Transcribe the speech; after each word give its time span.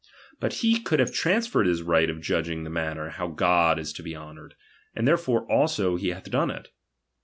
But 0.39 0.53
he 0.65 0.79
could 0.79 0.99
have 0.99 1.13
transferred 1.13 1.67
his 1.67 1.83
right 1.83 2.09
of 2.09 2.21
judging 2.21 2.63
the 2.63 2.71
manner 2.71 3.09
how 3.09 3.27
God 3.27 3.77
is 3.77 3.93
to 3.93 4.01
be 4.01 4.15
honoured; 4.15 4.55
and 4.95 5.07
therefore 5.07 5.45
also 5.47 5.95
he 5.95 6.07
hath 6.07 6.31
done 6.31 6.49
it. 6.49 6.69